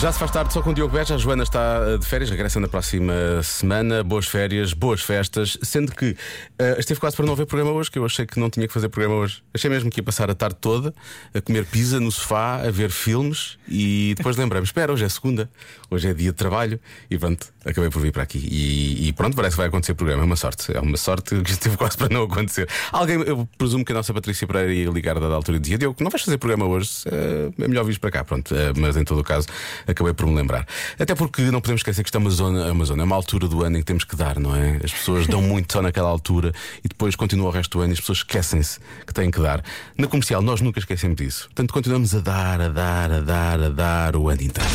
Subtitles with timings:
[0.00, 1.14] Já se faz tarde só com o Diogo Beja.
[1.14, 4.02] A Joana está eh, de férias, regressa na próxima semana.
[4.02, 5.58] Boas férias, boas festas.
[5.60, 8.48] Sendo que uh, esteve quase para não haver programa hoje, que eu achei que não
[8.48, 9.42] tinha que fazer programa hoje.
[9.52, 10.94] Achei mesmo que ia passar a tarde toda
[11.34, 15.50] a comer pizza no sofá, a ver filmes e depois lembrei-me: espera, hoje é segunda,
[15.90, 16.80] hoje é dia de trabalho
[17.10, 18.38] e pronto, acabei por vir para aqui.
[18.38, 20.22] E, e pronto, parece que vai acontecer programa.
[20.22, 22.66] É uma sorte, é uma sorte que esteve quase para não acontecer.
[22.90, 25.76] Alguém, eu presumo que a nossa Patrícia Pereira ia ligar a dada altura e dizia:
[25.76, 28.24] Diogo, não vais fazer programa hoje, uh, é melhor vir para cá.
[28.24, 29.46] Pronto, uh, mas em todo o caso
[29.90, 30.66] acabei por me lembrar.
[30.98, 33.64] Até porque não podemos esquecer que isto é uma zona, é é uma altura do
[33.64, 34.80] ano em que temos que dar, não é?
[34.82, 36.52] As pessoas dão muito só naquela altura
[36.84, 39.62] e depois continua o resto do ano e as pessoas esquecem-se que têm que dar.
[39.96, 41.44] Na comercial, nós nunca esquecemos disso.
[41.46, 44.70] Portanto, continuamos a dar, a dar, a dar, a dar o ano inteiro.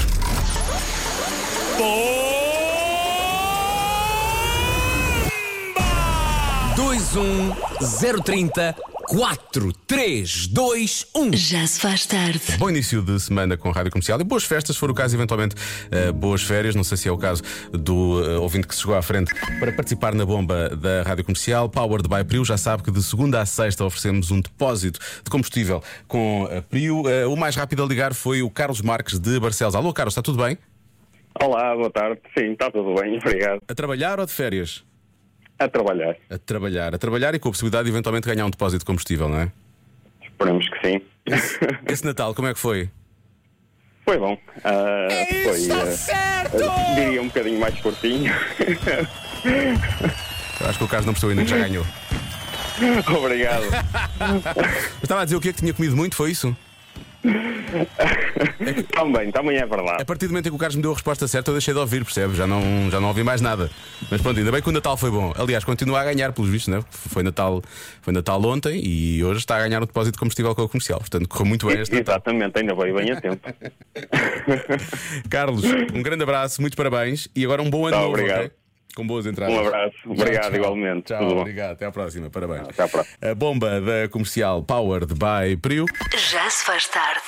[9.10, 12.42] 21 030 432 Já se faz tarde.
[12.58, 15.16] Bom início de semana com a Rádio Comercial e boas festas, se for o caso,
[15.16, 16.76] eventualmente uh, boas férias.
[16.76, 19.72] Não sei se é o caso do uh, ouvinte que se chegou à frente para
[19.72, 21.70] participar na bomba da Rádio Comercial.
[21.70, 25.84] Powered by Prio, já sabe que de segunda a sexta oferecemos um depósito de combustível
[26.08, 27.02] com a Prio.
[27.02, 29.76] Uh, o mais rápido a ligar foi o Carlos Marques de Barcelos.
[29.76, 30.58] Alô, Carlos, está tudo bem?
[31.42, 32.22] Olá, boa tarde.
[32.38, 33.62] Sim, está tudo bem, obrigado.
[33.68, 34.84] A trabalhar ou de férias?
[35.58, 36.16] A trabalhar.
[36.30, 39.30] A trabalhar, a trabalhar e com a possibilidade de eventualmente ganhar um depósito de combustível,
[39.30, 39.52] não é?
[40.22, 41.02] Esperamos que sim.
[41.88, 42.90] Esse Natal, como é que foi?
[44.04, 44.34] Foi bom.
[44.34, 44.38] Uh,
[45.44, 48.32] foi, uh, diria um bocadinho mais curtinho.
[50.62, 51.86] Acho que o Carlos não percebeu ainda que já ganhou.
[53.18, 53.66] Obrigado.
[55.02, 56.56] Estava a dizer o que é que tinha comido muito, foi isso?
[58.93, 60.01] também, também é verdade.
[60.01, 61.73] A partir do momento em que o Carlos me deu a resposta certa, eu deixei
[61.73, 62.35] de ouvir, percebe?
[62.35, 63.70] Já não, já não ouvi mais nada.
[64.09, 65.34] Mas pronto, ainda bem que o Natal foi bom.
[65.38, 66.84] Aliás, continua a ganhar, pelos vistos, né?
[66.90, 67.62] Foi Natal,
[68.01, 71.00] foi Natal ontem e hoje está a ganhar um depósito de combustível com o comercial.
[71.00, 72.16] Portanto, correu muito bem este Natal.
[72.16, 73.41] Exatamente, ainda veio bem a tempo.
[75.30, 78.14] Carlos, um grande abraço, muitos parabéns e agora um bom ano Tá, novo.
[78.14, 78.40] obrigado.
[78.46, 78.52] ok?
[78.96, 79.54] Com boas entradas.
[79.56, 79.96] Um abraço.
[80.06, 80.60] Obrigado, Tchau, tchau.
[80.60, 81.02] igualmente.
[81.08, 81.42] Tchau, Tudo bom.
[81.42, 81.72] obrigado.
[81.74, 82.30] Até à próxima.
[82.30, 82.70] Parabéns.
[82.70, 83.18] Até à próxima.
[83.22, 85.86] A bomba da comercial Powered by Prio.
[86.32, 87.22] Já se faz tarde.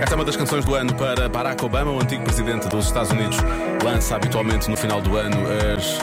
[0.00, 3.10] Esta é uma das canções do ano para Barack Obama, o antigo presidente dos Estados
[3.10, 3.36] Unidos.
[3.84, 5.36] Lança habitualmente no final do ano
[5.76, 5.98] as,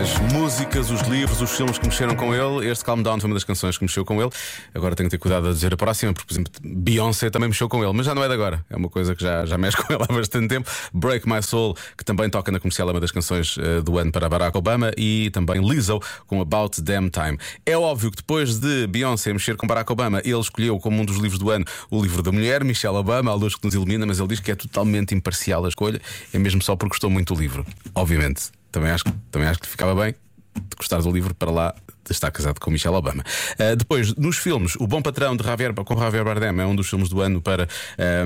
[0.00, 2.70] as músicas, os livros, os filmes que mexeram com ele.
[2.70, 4.30] Este Calm Down foi uma das canções que mexeu com ele.
[4.72, 7.68] Agora tenho que ter cuidado a dizer a próxima, porque, por exemplo, Beyoncé também mexeu
[7.68, 8.64] com ele, mas já não é de agora.
[8.70, 10.70] É uma coisa que já, já mexe com ele há bastante tempo.
[10.94, 14.12] Break My Soul, que também toca na comercial, é uma das canções eh, do ano
[14.12, 14.92] para Barack Obama.
[14.96, 17.36] E também Lizzo com About Damn Time.
[17.66, 21.16] É óbvio que depois de Beyoncé mexer com Barack Obama, ele escolheu como um dos
[21.16, 24.20] livros do ano o livro da mulher, Michelle Obama, a luz que nos ilumina, mas
[24.20, 26.00] ele diz que é totalmente imparcial a escolha,
[26.32, 27.66] é mesmo só porque gostou muito do livro.
[27.94, 30.14] Obviamente, também acho, também acho que ficava bem
[30.54, 31.74] de gostar do livro para lá
[32.12, 33.22] estar casado com Michelle Obama.
[33.58, 36.88] Uh, depois, nos filmes, O Bom Patrão de Javier, com Javier Bardem é um dos
[36.88, 37.68] filmes do ano para,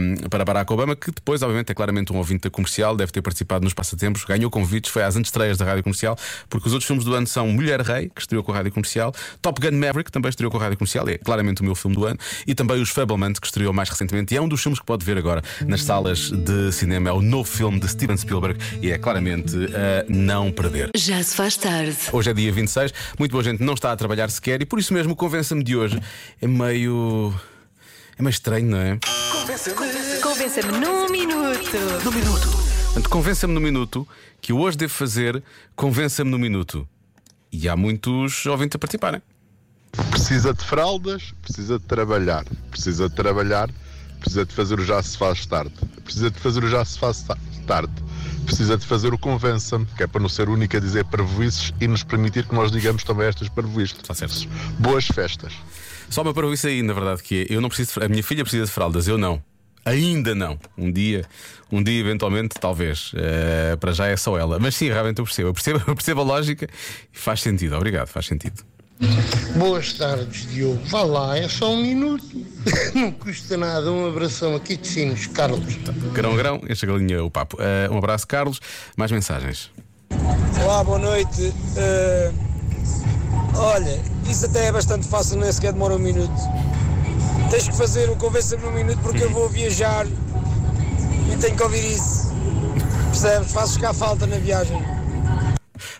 [0.00, 3.64] um, para Barack Obama, que depois, obviamente, é claramente um ouvinte comercial, deve ter participado
[3.64, 6.16] nos passatempos, ganhou convites, foi às antestreias da Rádio Comercial,
[6.48, 9.14] porque os outros filmes do ano são Mulher Rei, que estreou com a Rádio Comercial,
[9.40, 11.96] Top Gun Maverick, que também estreou com a Rádio Comercial, é claramente o meu filme
[11.96, 14.78] do ano, e também Os Fablemans, que estreou mais recentemente, e é um dos filmes
[14.78, 17.10] que pode ver agora nas salas de cinema.
[17.10, 20.90] É o novo filme de Steven Spielberg e é claramente a não perder.
[20.96, 21.96] Já se faz tarde.
[22.12, 24.92] Hoje é dia 26, muito boa gente não está a trabalhar sequer e por isso
[24.94, 26.00] mesmo convença-me de hoje
[26.40, 27.32] é meio.
[28.18, 28.98] é meio estranho, não é?
[30.22, 32.48] Convença-me num minuto.
[32.84, 34.06] Portanto, convença-me no minuto
[34.40, 35.42] que eu hoje devo fazer
[35.74, 36.86] convença-me no minuto.
[37.50, 39.22] E há muitos ouvintes a participarem.
[40.10, 42.44] Precisa de fraldas, precisa de trabalhar.
[42.70, 43.70] Precisa de trabalhar,
[44.20, 45.72] precisa de fazer o já se faz tarde.
[46.02, 47.92] Precisa de fazer o já se faz ta- tarde.
[48.46, 51.72] Precisa de fazer o convença-me, que é para não ser o único a dizer parvoices
[51.80, 53.96] e nos permitir que nós digamos também estas parvoices.
[53.96, 54.48] Está certo.
[54.78, 55.52] Boas festas.
[56.10, 57.98] Só uma isso aí, na verdade, que é, eu não preciso.
[58.00, 59.42] de- A minha filha precisa de fraldas, eu não.
[59.84, 60.58] Ainda não.
[60.78, 61.24] Um dia,
[61.70, 63.10] um dia eventualmente, talvez.
[63.16, 64.58] Eh, para já é só ela.
[64.60, 65.48] Mas sim, realmente eu percebo.
[65.48, 66.68] Eu percebo, eu percebo a lógica
[67.12, 67.74] e faz sentido.
[67.76, 68.62] Obrigado, faz sentido.
[69.56, 70.80] Boas tardes, Diogo.
[70.86, 72.24] Vá lá, é só um minuto.
[72.94, 73.90] Não custa nada.
[73.90, 75.76] Um abração aqui de Sinos, Carlos.
[76.12, 77.56] Grão, grão, enche a galinha o papo.
[77.60, 78.60] Eh, um abraço, Carlos.
[78.96, 79.70] Mais mensagens.
[80.62, 81.52] Olá, boa noite.
[81.76, 82.32] Eh,
[83.56, 86.32] olha, isso até é bastante fácil, nem sequer demora um minuto.
[87.50, 91.84] Tens que fazer o convença-me num minuto porque eu vou viajar e tenho que ouvir
[91.92, 92.32] isso.
[93.10, 93.52] Percebes?
[93.52, 95.01] Fazes cá falta na viagem.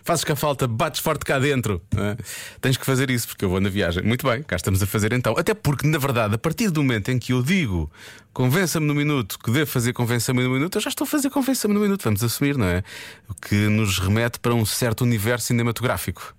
[0.03, 1.81] Fazes que a falta, bates forte cá dentro.
[1.95, 2.17] é?
[2.59, 4.03] Tens que fazer isso porque eu vou na viagem.
[4.03, 5.33] Muito bem, cá estamos a fazer então.
[5.37, 7.89] Até porque, na verdade, a partir do momento em que eu digo
[8.33, 11.73] convença-me no minuto que devo fazer convença-me no minuto, eu já estou a fazer convença-me
[11.73, 12.03] no minuto.
[12.03, 12.83] Vamos assumir, não é?
[13.29, 16.35] O que nos remete para um certo universo cinematográfico.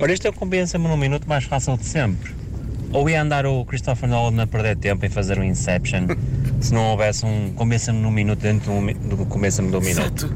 [0.00, 2.34] Ora, este é o convença-me num minuto mais fácil de sempre.
[2.92, 6.06] ou ia andar o Christopher Nolan a perder tempo em fazer um Inception
[6.62, 10.32] se não houvesse um Convença-me num minuto dentro do, do Convença-me do minuto.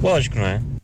[0.00, 0.77] Lógico, não é?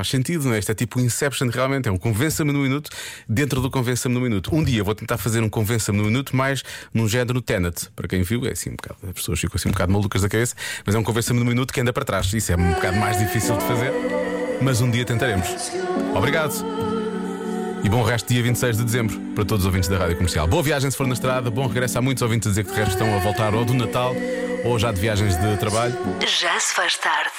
[0.00, 0.58] Faz sentido, não é?
[0.58, 1.86] Isto é tipo Inception, realmente.
[1.86, 2.88] É um convença-me no minuto
[3.28, 4.48] dentro do convença-me no minuto.
[4.50, 6.62] Um dia vou tentar fazer um convença-me no minuto mais
[6.94, 7.90] num género Tenet.
[7.94, 8.98] Para quem viu, é assim um bocado.
[9.06, 10.56] As pessoas ficam assim um bocado malucas da cabeça,
[10.86, 12.32] mas é um convença-me no minuto que anda para trás.
[12.32, 13.92] Isso é um bocado mais difícil de fazer,
[14.62, 15.70] mas um dia tentaremos.
[16.14, 16.54] Obrigado.
[17.84, 20.46] E bom resto dia 26 de dezembro para todos os ouvintes da Rádio Comercial.
[20.46, 21.98] Boa viagem se for na estrada, bom regresso.
[21.98, 24.16] Há muitos ouvintes a dizer que de resto estão a voltar ou do Natal
[24.64, 25.94] ou já de viagens de trabalho.
[26.26, 27.29] Já se faz tarde.